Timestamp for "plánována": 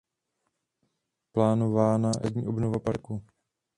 1.31-2.07